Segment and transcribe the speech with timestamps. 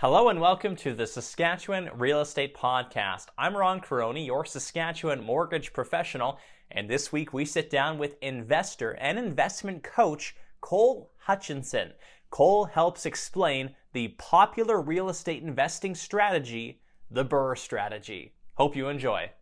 [0.00, 3.26] Hello and welcome to the Saskatchewan Real Estate Podcast.
[3.36, 6.38] I'm Ron Caroni, your Saskatchewan mortgage professional,
[6.70, 11.94] and this week we sit down with investor and investment coach Cole Hutchinson.
[12.30, 16.80] Cole helps explain the popular real estate investing strategy,
[17.10, 18.34] the BRRRR strategy.
[18.54, 19.32] Hope you enjoy.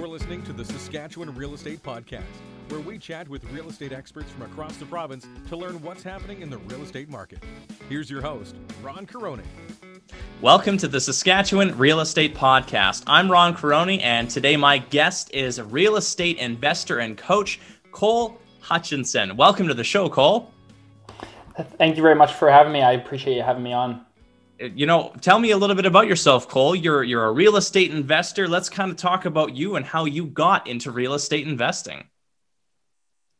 [0.00, 2.22] You're listening to the Saskatchewan Real Estate Podcast,
[2.70, 6.40] where we chat with real estate experts from across the province to learn what's happening
[6.40, 7.44] in the real estate market.
[7.86, 9.42] Here's your host, Ron Caroni.
[10.40, 13.02] Welcome to the Saskatchewan Real Estate Podcast.
[13.06, 17.60] I'm Ron Caroni, and today my guest is real estate investor and coach
[17.92, 19.36] Cole Hutchinson.
[19.36, 20.50] Welcome to the show, Cole.
[21.76, 22.80] Thank you very much for having me.
[22.80, 24.06] I appreciate you having me on.
[24.60, 26.76] You know, tell me a little bit about yourself, Cole.
[26.76, 28.46] You're you're a real estate investor.
[28.46, 32.04] Let's kind of talk about you and how you got into real estate investing.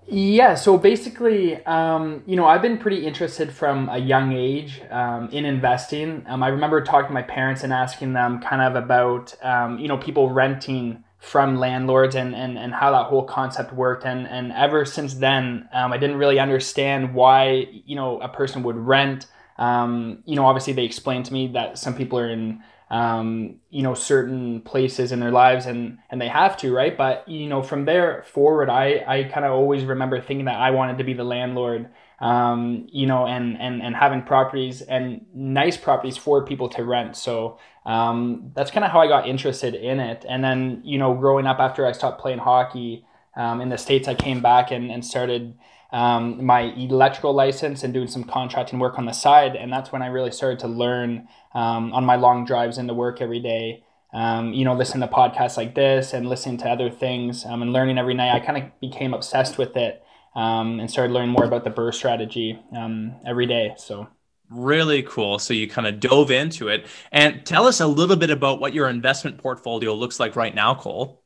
[0.06, 5.28] Yeah, so basically, um, you know, I've been pretty interested from a young age um,
[5.28, 6.24] in investing.
[6.26, 9.88] Um, I remember talking to my parents and asking them kind of about, um, you
[9.88, 14.04] know, people renting from landlords and, and, and how that whole concept worked.
[14.04, 18.62] And, and ever since then, um, I didn't really understand why, you know, a person
[18.62, 19.26] would rent.
[19.60, 23.82] Um, you know, obviously they explained to me that some people are in um, you
[23.82, 26.96] know certain places in their lives and and they have to right?
[26.96, 30.70] But you know from there forward i i kind of always remember thinking that i
[30.72, 31.88] wanted to be the landlord
[32.20, 37.16] um, you know and and and having properties and nice properties for people to rent.
[37.16, 40.24] So um, that's kind of how i got interested in it.
[40.28, 44.06] And then you know growing up after i stopped playing hockey um, in the states
[44.08, 45.54] i came back and, and started
[45.92, 49.56] um, my electrical license and doing some contracting work on the side.
[49.56, 53.20] And that's when I really started to learn um, on my long drives into work
[53.20, 53.84] every day.
[54.12, 57.72] Um, you know, listening to podcasts like this and listening to other things um, and
[57.72, 58.34] learning every night.
[58.34, 60.02] I kind of became obsessed with it
[60.34, 63.74] um, and started learning more about the BRRRR strategy um, every day.
[63.76, 64.08] So.
[64.50, 65.38] Really cool.
[65.38, 66.86] So you kind of dove into it.
[67.12, 70.74] And tell us a little bit about what your investment portfolio looks like right now,
[70.74, 71.19] Cole.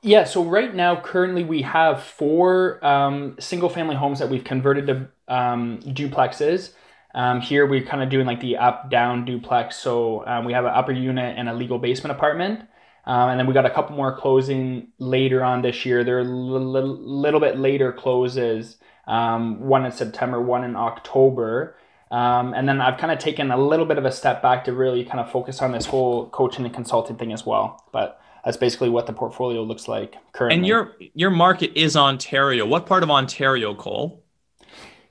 [0.00, 4.86] Yeah, so right now, currently, we have four um, single family homes that we've converted
[4.86, 6.70] to um, duplexes.
[7.14, 9.76] Um, here, we're kind of doing like the up down duplex.
[9.76, 12.60] So um, we have an upper unit and a legal basement apartment.
[13.06, 16.04] Um, and then we got a couple more closing later on this year.
[16.04, 18.76] They're a little, little bit later closes,
[19.08, 21.76] um, one in September, one in October.
[22.10, 25.04] and then I've kind of taken a little bit of a step back to really
[25.04, 27.84] kind of focus on this whole coaching and consulting thing as well.
[27.90, 30.56] But that's basically what the portfolio looks like currently.
[30.56, 32.66] And your your market is Ontario.
[32.66, 34.24] What part of Ontario, Cole?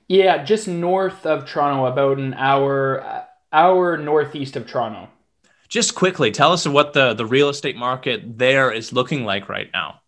[0.08, 5.08] Yeah, just north of Toronto, about an hour hour northeast of Toronto.
[5.68, 9.68] Just quickly, tell us what the the real estate market there is looking like right
[9.72, 10.00] now.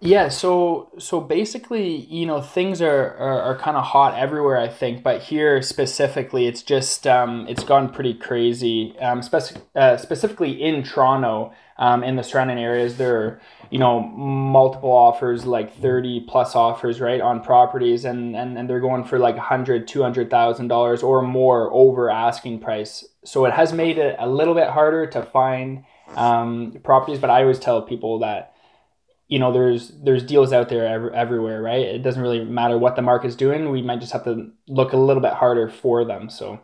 [0.00, 4.68] Yeah, so so basically, you know, things are are, are kind of hot everywhere, I
[4.68, 8.96] think, but here specifically, it's just um, it's gone pretty crazy.
[9.00, 13.40] Um, speci- uh, specifically in Toronto, um, in the surrounding areas, there are
[13.70, 18.80] you know multiple offers, like thirty plus offers, right, on properties, and and, and they're
[18.80, 23.04] going for like a hundred, two hundred thousand dollars or more over asking price.
[23.24, 25.84] So it has made it a little bit harder to find
[26.16, 28.54] um, properties, but I always tell people that
[29.28, 31.86] you know there's there's deals out there ev- everywhere right?
[31.86, 33.70] It doesn't really matter what the market's doing.
[33.70, 36.60] We might just have to look a little bit harder for them so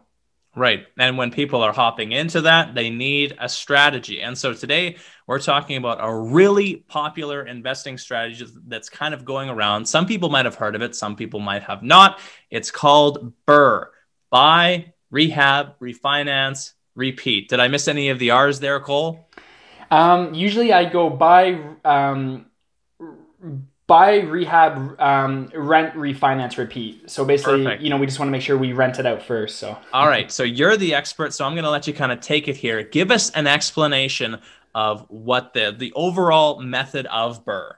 [0.56, 0.86] right.
[0.98, 4.20] And when people are hopping into that they need a strategy.
[4.20, 9.48] And so today we're talking about a really popular investing strategy that's kind of going
[9.48, 9.86] around.
[9.86, 12.20] Some people might have heard of it some people might have not.
[12.50, 13.86] It's called BRRRR
[14.34, 17.48] buy rehab refinance repeat.
[17.48, 19.28] Did i miss any of the r's there cole?
[19.92, 22.46] Um, usually I go buy um,
[23.86, 27.10] buy, rehab, um, rent, refinance, repeat.
[27.10, 27.82] So basically, Perfect.
[27.82, 29.58] you know, we just want to make sure we rent it out first.
[29.58, 30.30] So, all right.
[30.30, 31.34] So you're the expert.
[31.34, 32.82] So I'm going to let you kind of take it here.
[32.82, 34.38] Give us an explanation
[34.74, 37.74] of what the the overall method of BRRRR.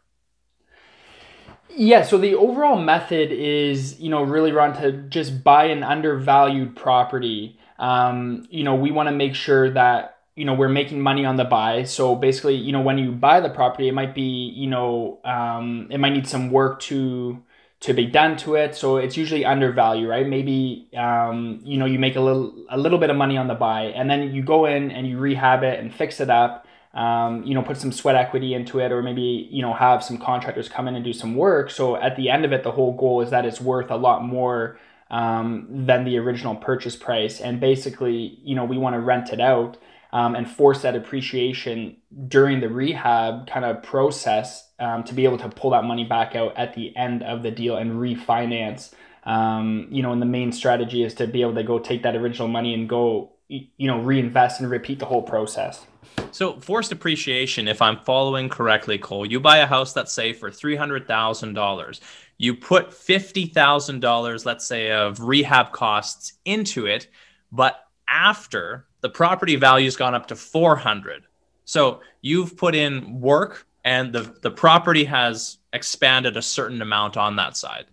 [1.79, 6.75] Yeah, so the overall method is, you know, really run to just buy an undervalued
[6.75, 7.59] property.
[7.79, 11.37] Um, you know, we want to make sure that you know we're making money on
[11.37, 11.83] the buy.
[11.83, 15.89] So basically you know when you buy the property it might be you know um,
[15.91, 17.43] it might need some work to
[17.81, 18.75] to be done to it.
[18.75, 20.27] So it's usually undervalued right?
[20.27, 23.55] Maybe um, you know you make a little a little bit of money on the
[23.55, 27.43] buy and then you go in and you rehab it and fix it up um,
[27.45, 30.69] you know put some sweat equity into it or maybe you know have some contractors
[30.69, 31.71] come in and do some work.
[31.71, 34.23] So at the end of it the whole goal is that it's worth a lot
[34.23, 34.79] more
[35.11, 37.41] um, than the original purchase price.
[37.41, 39.79] And basically you know we want to rent it out
[40.13, 41.97] um, and force that appreciation
[42.29, 46.35] during the rehab kind of process um, to be able to pull that money back
[46.35, 48.95] out at the end of the deal and refinance
[49.25, 52.15] Um, you know, and the main strategy is to be able to go take that
[52.15, 55.85] original money and go, you know, reinvest and repeat the whole process.
[56.31, 60.51] So forced appreciation, if I'm following correctly, Cole, you buy a house that's say for
[60.51, 62.01] three hundred thousand dollars.
[62.39, 67.09] You put fifty thousand dollars, let's say, of rehab costs into it,
[67.51, 67.75] but
[68.09, 71.25] after the property value's gone up to four hundred.
[71.65, 77.37] So you've put in work and the, the property has expanded a certain amount on
[77.37, 77.87] that side.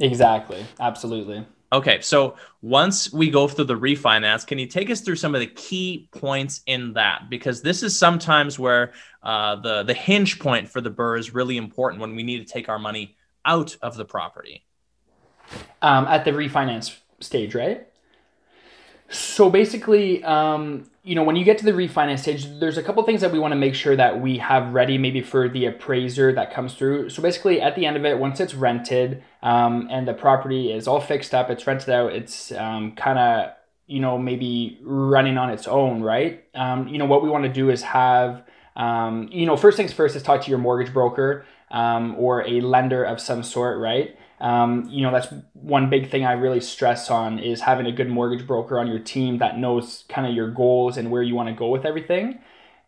[0.00, 0.64] Exactly.
[0.78, 1.44] Absolutely.
[1.70, 5.40] Okay, so once we go through the refinance, can you take us through some of
[5.40, 7.28] the key points in that?
[7.28, 8.92] Because this is sometimes where
[9.22, 12.50] uh, the the hinge point for the BRRRR is really important when we need to
[12.50, 14.64] take our money out of the property.
[15.82, 17.86] Um, at the refinance stage, right?
[19.10, 23.02] So basically, um, you know, when you get to the refinance stage, there's a couple
[23.04, 26.30] things that we want to make sure that we have ready, maybe for the appraiser
[26.34, 27.08] that comes through.
[27.08, 30.86] So basically, at the end of it, once it's rented um, and the property is
[30.86, 33.52] all fixed up, it's rented out, it's um, kind of,
[33.86, 36.44] you know, maybe running on its own, right?
[36.54, 38.44] Um, you know, what we want to do is have,
[38.76, 42.60] um, you know, first things first is talk to your mortgage broker um, or a
[42.60, 44.18] lender of some sort, right?
[44.40, 48.08] Um, you know, that's one big thing I really stress on is having a good
[48.08, 51.48] mortgage broker on your team that knows kind of your goals and where you want
[51.48, 52.38] to go with everything.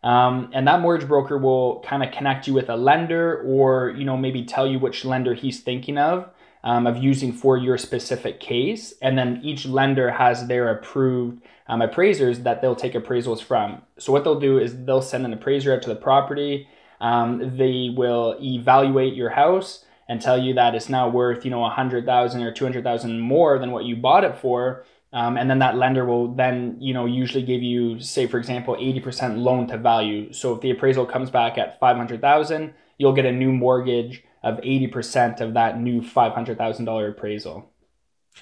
[0.03, 4.03] Um, and that mortgage broker will kind of connect you with a lender or, you
[4.03, 6.29] know, maybe tell you which lender he's thinking of,
[6.63, 8.93] um, of using for your specific case.
[9.01, 13.81] And then each lender has their approved um, appraisers that they'll take appraisals from.
[13.99, 16.67] So what they'll do is they'll send an appraiser out to the property.
[16.99, 21.63] Um, they will evaluate your house and tell you that it's now worth, you know,
[21.63, 24.83] a hundred thousand or two hundred thousand more than what you bought it for.
[25.13, 28.75] Um, and then that lender will then, you know, usually give you, say, for example,
[28.75, 30.33] 80% loan to value.
[30.33, 35.39] So if the appraisal comes back at 500,000, you'll get a new mortgage of 80%
[35.39, 37.69] of that new $500,000 appraisal.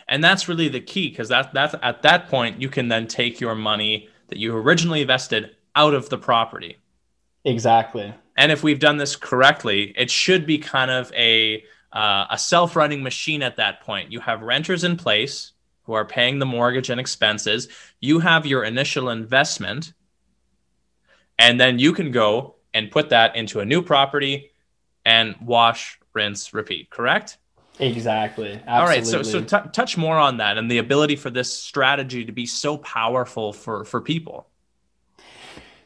[0.07, 3.39] And that's really the key because that, that's at that point, you can then take
[3.39, 6.77] your money that you originally invested out of the property.
[7.49, 8.13] Exactly.
[8.37, 13.01] And if we've done this correctly, it should be kind of a uh, a self-running
[13.01, 14.11] machine at that point.
[14.11, 15.53] You have renters in place
[15.83, 17.67] who are paying the mortgage and expenses.
[17.99, 19.93] You have your initial investment,
[21.39, 24.51] and then you can go and put that into a new property
[25.03, 26.91] and wash, rinse, repeat.
[26.91, 27.39] Correct?
[27.79, 28.51] Exactly.
[28.67, 28.73] Absolutely.
[28.73, 29.05] All right.
[29.05, 32.45] So so t- touch more on that and the ability for this strategy to be
[32.45, 34.47] so powerful for for people.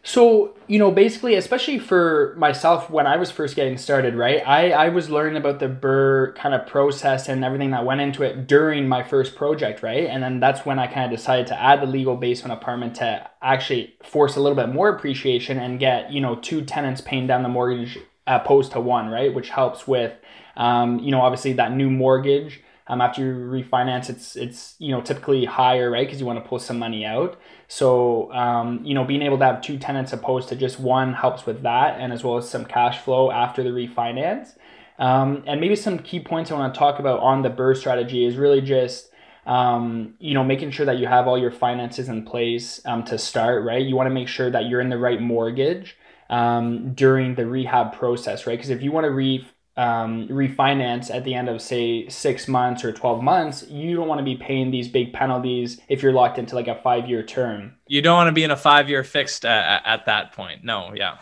[0.06, 4.46] So, you know, basically, especially for myself when I was first getting started, right?
[4.46, 8.22] I, I was learning about the BRRRR kind of process and everything that went into
[8.24, 10.06] it during my first project, right?
[10.06, 13.30] And then that's when I kind of decided to add the legal basement apartment to
[13.42, 17.42] actually force a little bit more appreciation and get, you know, two tenants paying down
[17.42, 17.98] the mortgage
[18.28, 19.34] opposed to one, right?
[19.34, 20.12] Which helps with,
[20.58, 22.62] um, you know, obviously that new mortgage.
[22.88, 26.06] Um, after you refinance, it's it's you know typically higher, right?
[26.06, 27.40] Because you want to pull some money out.
[27.68, 31.46] So, um, you know, being able to have two tenants opposed to just one helps
[31.46, 34.56] with that, and as well as some cash flow after the refinance.
[35.00, 38.26] Um, and maybe some key points I want to talk about on the BRRRR strategy
[38.26, 39.10] is really just,
[39.46, 43.18] um, you know, making sure that you have all your finances in place um, to
[43.18, 43.84] start, right?
[43.84, 45.98] You want to make sure that you're in the right mortgage
[46.30, 48.58] um, during the rehab process, right?
[48.58, 52.84] Because if you want to re um, refinance at the end of say six months
[52.84, 56.38] or 12 months you don't want to be paying these big penalties if you're locked
[56.38, 57.74] into like a five year term.
[57.88, 60.94] You don't want to be in a five year fixed uh, at that point no
[60.96, 61.18] yeah.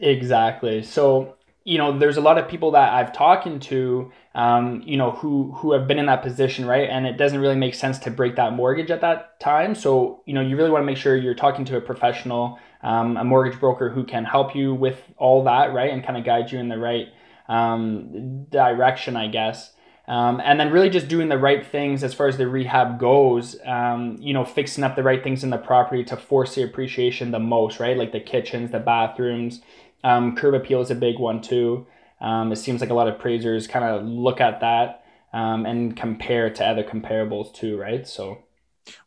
[0.00, 4.96] Exactly so you know there's a lot of people that i've talked to um, you
[4.96, 6.88] know who who have been in that position right?
[6.88, 10.34] And it doesn't really make sense to break that mortgage at that time so you
[10.34, 13.58] know you really want to make sure you're talking to a professional um, a mortgage
[13.58, 15.92] broker who can help you with all that right?
[15.92, 17.08] And kind of guide you in the right
[17.48, 19.72] um, direction, I guess.
[20.08, 23.56] Um, and then really just doing the right things as far as the rehab goes,
[23.66, 27.30] um, you know, fixing up the right things in the property to force the appreciation
[27.30, 27.96] the most, right?
[27.96, 29.60] Like the kitchens, the bathrooms,
[30.04, 31.86] um, curb appeal is a big one too.
[32.22, 35.94] Um, it seems like a lot of appraisers kind of look at that um, and
[35.94, 38.06] compare to other comparables too, right?
[38.06, 38.44] So.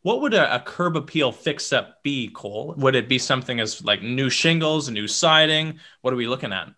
[0.02, 2.74] What would a, a, curb appeal fix up be, Cole?
[2.78, 5.80] Would it be something as like new shingles, new siding?
[6.02, 6.68] What are we looking at?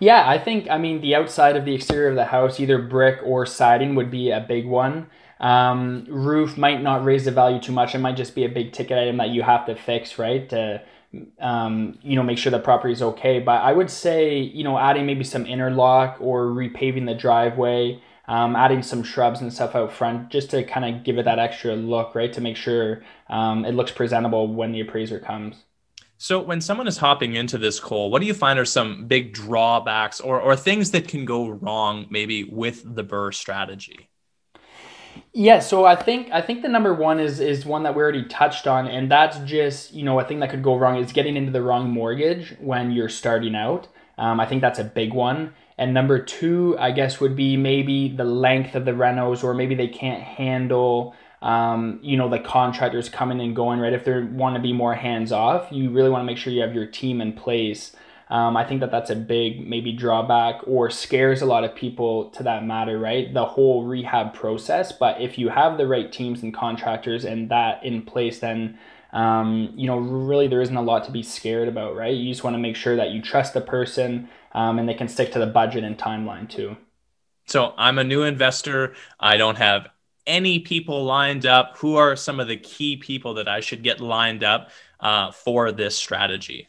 [0.00, 3.20] Yeah, I think I mean the outside of the exterior of the house, either brick
[3.24, 5.08] or siding, would be a big one.
[5.40, 7.94] Um, roof might not raise the value too much.
[7.94, 10.48] It might just be a big ticket item that you have to fix, right?
[10.50, 10.82] To
[11.40, 13.40] um, you know make sure the property is okay.
[13.40, 18.02] But I would say you know adding maybe some interlock or repaving the driveway.
[18.26, 21.38] Um, adding some shrubs and stuff out front just to kind of give it that
[21.38, 22.30] extra look, right?
[22.34, 25.64] To make sure um, it looks presentable when the appraiser comes.
[26.20, 29.32] So when someone is hopping into this Cole, what do you find are some big
[29.32, 34.08] drawbacks or, or things that can go wrong maybe with the BRRRR strategy?
[35.32, 38.24] Yeah, so I think I think the number one is is one that we already
[38.24, 41.36] touched on, and that's just you know a thing that could go wrong is getting
[41.36, 43.88] into the wrong mortgage when you're starting out.
[44.16, 45.54] Um, I think that's a big one.
[45.76, 49.76] And number two, I guess, would be maybe the length of the renos, or maybe
[49.76, 53.92] they can't handle, um, you know, the contractors coming and going, right?
[53.92, 56.62] If they want to be more hands off, you really want to make sure you
[56.62, 57.94] have your team in place.
[58.30, 62.30] Um, I think that that's a big maybe drawback or scares a lot of people
[62.30, 63.32] to that matter, right?
[63.32, 64.92] The whole rehab process.
[64.92, 68.78] But if you have the right teams and contractors and that in place, then
[69.12, 72.14] um, you know, really there isn't a lot to be scared about, right?
[72.14, 75.08] You just want to make sure that you trust the person um, and they can
[75.08, 76.76] stick to the budget and timeline too.
[77.46, 78.94] So I'm a new investor.
[79.18, 79.88] I don't have
[80.28, 81.76] any people lined up.
[81.78, 84.70] Who are some of the key people that I should get lined up
[85.00, 86.68] uh, for this strategy?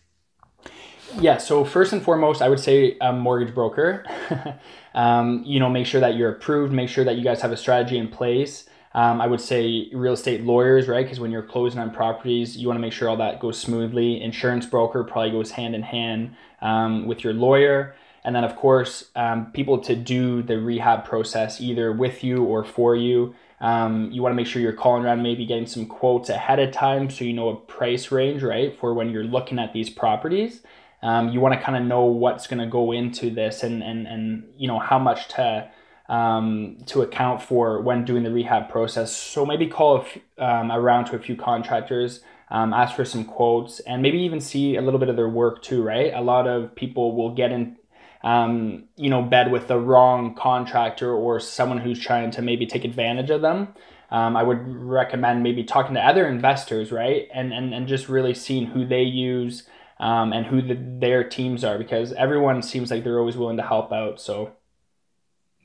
[1.20, 1.38] Yeah.
[1.38, 4.06] So first and foremost, I would say a mortgage broker.
[4.94, 6.74] um, you know, make sure that you're approved.
[6.74, 8.68] Make sure that you guys have a strategy in place.
[8.94, 11.06] Um, I would say real estate lawyers, right?
[11.06, 14.22] Because when you're closing on properties, you want to make sure all that goes smoothly.
[14.22, 17.96] Insurance broker probably goes hand in hand um, with your lawyer.
[18.24, 22.64] And then, of course, um, people to do the rehab process either with you or
[22.64, 23.36] for you.
[23.62, 26.72] Um, you want to make sure you're calling around, maybe getting some quotes ahead of
[26.72, 28.78] time so you know a price range, right?
[28.80, 30.62] For when you're looking at these properties.
[31.02, 34.06] Um, you want to kind of know what's going to go into this and, and,
[34.06, 35.70] and, you know, how much to
[36.10, 39.16] um, to account for when doing the rehab process.
[39.16, 40.06] So maybe call
[40.40, 44.76] um, around to a few contractors, um, ask for some quotes, and maybe even see
[44.76, 45.84] a little bit of their work too.
[45.84, 46.12] Right?
[46.14, 47.78] A lot of people will get in,
[48.22, 52.86] um, you know, bed with the wrong contractor or someone who's trying to maybe take
[52.86, 53.70] advantage of them.
[54.12, 58.34] Um, I would recommend maybe talking to other investors, right, and and and just really
[58.34, 59.64] seeing who they use.
[60.02, 63.64] Um, and who the, their teams are because everyone seems like they're always willing to
[63.64, 64.22] help out.
[64.22, 64.54] So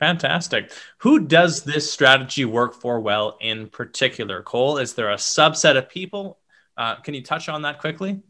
[0.00, 0.72] Fantastic.
[0.98, 4.42] Who does this strategy work for well in particular?
[4.42, 6.38] Cole, is there a subset of people?
[6.76, 8.20] Uh, can you touch on that quickly?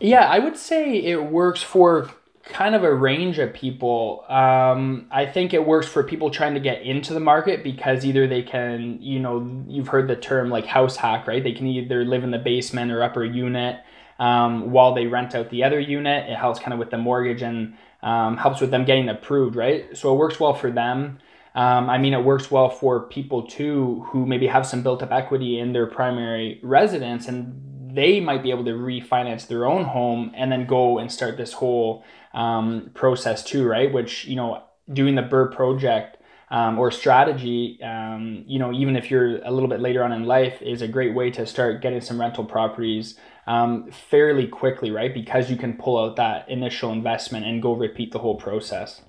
[0.00, 2.10] Yeah, I would say it works for
[2.48, 4.24] kind of a range of people.
[4.28, 8.26] Um, I think it works for people trying to get into the market because either
[8.26, 11.42] they can, you know, you've heard the term like house hack, right?
[11.42, 13.80] They can either live in the basement or upper unit
[14.18, 16.30] um, while they rent out the other unit.
[16.30, 19.96] It helps kind of with the mortgage and um, helps with them getting approved, right?
[19.96, 21.18] So it works well for them.
[21.56, 25.10] Um, I mean, it works well for people too who maybe have some built up
[25.10, 30.30] equity in their primary residence and they might be able to refinance their own home
[30.36, 33.92] and then go and start this whole um, process too, right?
[33.92, 34.62] Which, you know,
[34.92, 36.18] doing the BRRRR project
[36.50, 40.24] um, or strategy, um, you know, even if you're a little bit later on in
[40.24, 45.12] life, is a great way to start getting some rental properties um, fairly quickly, right?
[45.12, 49.00] Because you can pull out that initial investment and go repeat the whole process.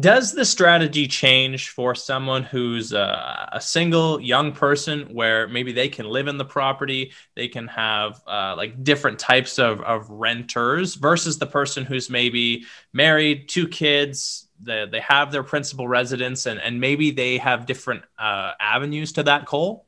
[0.00, 5.90] Does the strategy change for someone who's a, a, single young person where maybe they
[5.90, 10.94] can live in the property, they can have uh, like different types of, of renters
[10.94, 16.58] versus the person who's maybe married, two kids, they, they have their principal residence, and,
[16.58, 19.84] and maybe they have different uh, avenues to that, Cole?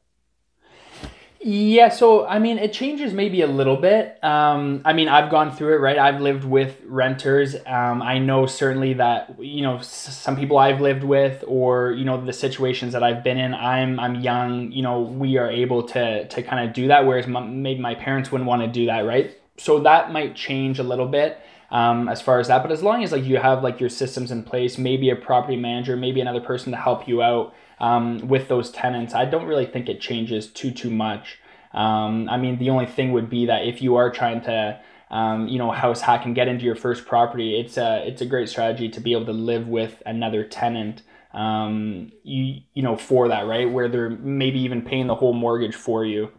[1.47, 4.19] Yeah, so I mean, it changes maybe a little bit.
[4.25, 5.99] Um, I mean, I've gone through it, right?
[5.99, 7.55] I've lived with renters.
[7.67, 12.25] Um, I know certainly that you know some people I've lived with, or you know
[12.25, 13.53] the situations that I've been in.
[13.53, 14.73] I'm I'm young.
[14.73, 18.33] You know, we are able to to kind of do that, whereas maybe my parents
[18.33, 19.39] wouldn't want to do that, right?
[19.59, 21.39] So that might change a little bit
[21.71, 22.63] um, as far as that.
[22.63, 25.57] But as long as like you have like your systems in place, maybe a property
[25.57, 29.67] manager, maybe another person to help you out um, with those tenants, I don't really
[29.67, 31.39] think it changes too too much.
[31.73, 35.49] Um, I mean, the only thing would be that if you are trying to, um,
[35.49, 38.49] you know, house hack and get into your first property, it's a it's a great
[38.49, 41.03] strategy to be able to live with another tenant.
[41.33, 45.75] Um, you you know, for that right, where they're maybe even paying the whole mortgage
[45.75, 46.31] for you.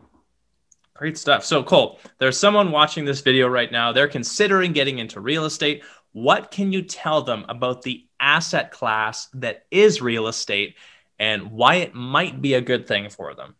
[0.93, 1.43] Great stuff.
[1.43, 3.91] So, Cole, there's someone watching this video right now.
[3.91, 5.83] They're considering getting into real estate.
[6.13, 10.75] What can you tell them about the asset class that is real estate
[11.19, 13.55] and why it might be a good thing for them?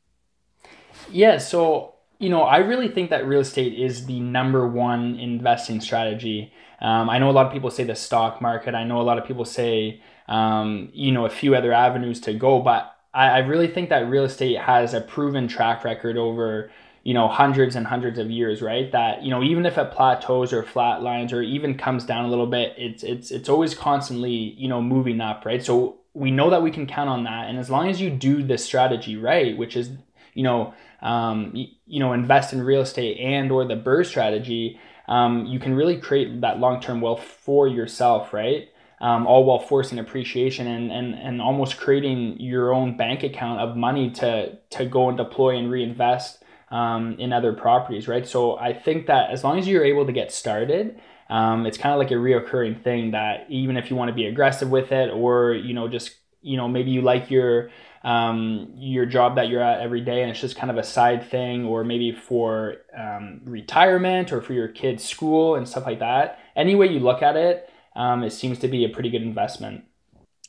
[1.09, 5.81] Yeah, so you know, I really think that real estate is the number one investing
[5.81, 6.53] strategy.
[6.81, 8.73] Um, I know a lot of people say the stock market.
[8.73, 12.33] I know a lot of people say, um, you know, a few other avenues to
[12.33, 16.71] go, but I, I really think that real estate has a proven track record over
[17.03, 20.51] you know hundreds and hundreds of years right that you know even if it plateaus
[20.51, 24.67] or flatlines or even comes down a little bit it's it's it's always constantly you
[24.67, 27.69] know moving up right so we know that we can count on that and as
[27.69, 29.91] long as you do this strategy right which is
[30.33, 34.79] you know um, you, you, know invest in real estate and or the BRRRR strategy
[35.07, 38.69] um, you can really create that long-term wealth for yourself right
[39.01, 43.75] um, all while forcing appreciation and, and, and almost creating your own bank account of
[43.75, 48.27] money to, to go and deploy and reinvest um, in other properties, right?
[48.27, 51.93] So I think that as long as you're able to get started, um, it's kind
[51.93, 55.09] of like a reoccurring thing that even if you want to be aggressive with it
[55.09, 57.71] or, you know, just, you know, maybe you like your,
[58.03, 61.29] um, your job that you're at every day and it's just kind of a side
[61.29, 66.39] thing or maybe for um, retirement or for your kids school and stuff like that
[66.55, 69.83] any way you look at it um, it seems to be a pretty good investment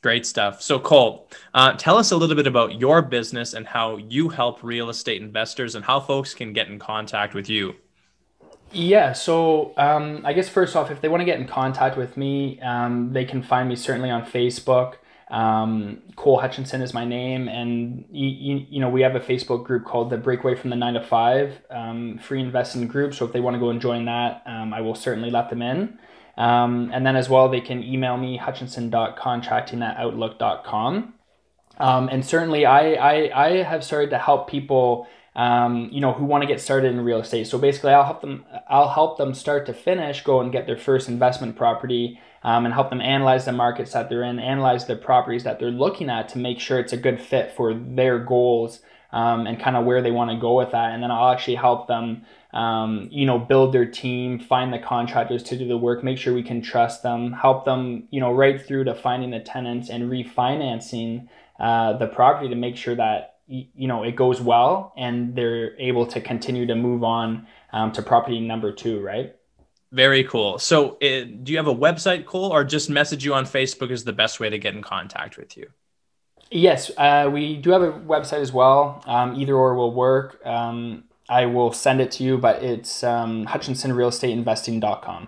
[0.03, 0.61] Great stuff.
[0.61, 4.63] So, Cole, uh, tell us a little bit about your business and how you help
[4.63, 7.75] real estate investors and how folks can get in contact with you.
[8.71, 12.17] Yeah, so um, I guess first off, if they want to get in contact with
[12.17, 14.95] me, um, they can find me certainly on Facebook.
[15.29, 19.65] Um, Cole Hutchinson is my name, and you, you, you, know we have a Facebook
[19.65, 23.13] group called the Breakaway from the Nine to Five um, Free Investing Group.
[23.13, 25.61] So if they want to go and join that, um, I will certainly let them
[25.61, 25.99] in.
[26.37, 29.81] Um, and then as well, they can email me hutchinson.contracting.
[31.79, 35.07] Um, and certainly, I, I I have started to help people.
[35.37, 37.45] Um, you know, who want to get started in real estate.
[37.45, 38.43] So basically, I'll help them.
[38.67, 42.73] I'll help them start to finish, go and get their first investment property, um, and
[42.73, 46.29] help them analyze the markets that they're in, analyze the properties that they're looking at
[46.29, 50.01] to make sure it's a good fit for their goals um, and kind of where
[50.01, 50.91] they want to go with that.
[50.93, 55.43] And then I'll actually help them, um, you know, build their team, find the contractors
[55.43, 58.61] to do the work, make sure we can trust them, help them, you know, right
[58.61, 61.27] through to finding the tenants and refinancing
[61.59, 66.05] uh, the property to make sure that you know it goes well and they're able
[66.07, 69.35] to continue to move on um, to property number two, right?
[69.91, 70.59] Very cool.
[70.59, 73.89] So, it, uh, do you have a website, Cole, or just message you on Facebook
[73.89, 75.69] is the best way to get in contact with you?
[76.51, 79.01] Yes, uh, we do have a website as well.
[79.05, 80.45] Um, either or will work.
[80.45, 85.27] Um, I will send it to you, but it's um, hutchinsonrealestateinvesting.com.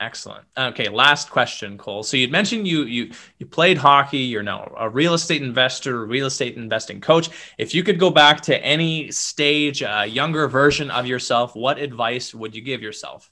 [0.00, 0.46] Excellent.
[0.56, 2.02] Okay, last question, Cole.
[2.02, 4.18] So you'd mentioned you you you played hockey.
[4.18, 7.28] You're now a real estate investor, real estate investing coach.
[7.58, 12.34] If you could go back to any stage, a younger version of yourself, what advice
[12.34, 13.30] would you give yourself?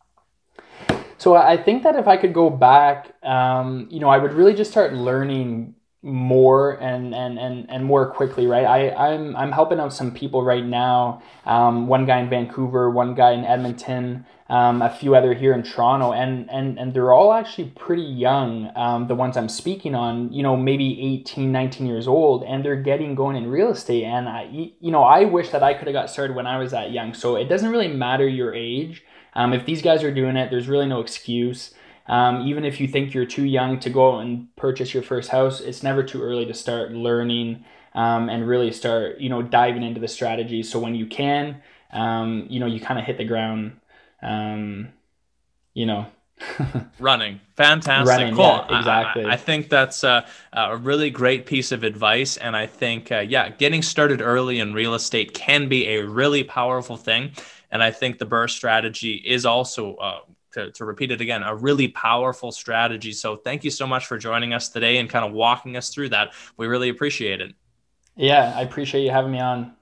[1.17, 4.55] So I think that if I could go back, um, you know, I would really
[4.55, 8.65] just start learning more and and and and more quickly right?
[8.65, 11.23] I i'm i'm helping out some people right now.
[11.45, 15.63] Um, one guy in vancouver one guy in edmonton um, a few other here in
[15.63, 20.33] toronto and and and they're all actually pretty young um, the ones i'm speaking on
[20.33, 24.29] you know maybe 18 19 years old and they're getting going in real estate and
[24.29, 24.45] i
[24.81, 27.15] you know i wish that i could have got started when i was that young.
[27.15, 29.05] So it doesn't really matter your age.
[29.35, 31.75] Um, if these guys are doing it, there's really no excuse.
[32.09, 35.61] Um, even if you think you're too young to go and purchase your first house,
[35.61, 40.01] it's never too early to start learning um, and really start, you know, diving into
[40.01, 40.63] the strategy.
[40.63, 43.79] So when you can, um, you know, you kind of hit the ground,
[44.23, 44.89] um,
[45.75, 46.07] you know.
[47.01, 51.73] running fantastic running, cool yeah, exactly I, I, think that's a, a, really great piece
[51.73, 55.89] of advice and i think uh, yeah getting started early in real estate can be
[55.89, 57.33] a really powerful thing
[57.71, 60.21] and I think the BRRRR strategy is also, uh,
[60.53, 63.13] to, to repeat it again, a really powerful strategy.
[63.13, 66.11] So thank you so much for joining us today and kind of walking us through
[66.11, 66.33] that.
[66.57, 67.55] We really appreciate it.
[68.17, 69.75] Yeah, I appreciate you having me on.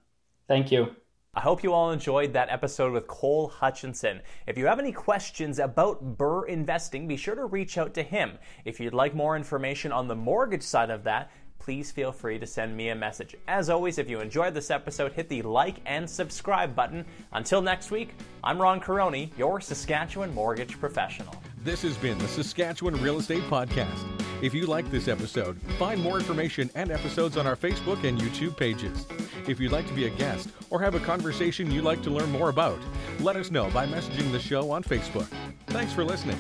[0.49, 0.95] Thank you.
[1.37, 4.23] I hope you all enjoyed that episode with Cole Hutchinson.
[4.47, 8.39] If you have any questions about BRRRR investing, be sure to reach out to him.
[8.65, 12.47] If you'd like more information on the mortgage side of that, please feel free to
[12.47, 13.35] send me a message.
[13.49, 17.05] As always, if you enjoyed this episode, hit the like and subscribe button.
[17.33, 18.15] Until next week,
[18.45, 21.35] I'm Ron Caroni, your Saskatchewan mortgage professional.
[21.65, 24.07] This has been the Saskatchewan Real Estate Podcast.
[24.43, 28.57] If you like this episode, find more information and episodes on our Facebook and YouTube
[28.57, 29.07] pages.
[29.49, 32.31] If you'd like to be a guest or have a conversation you'd like to learn
[32.31, 32.79] more about,
[33.21, 35.27] let us know by messaging the show on Facebook.
[35.69, 36.39] Thanks for listening.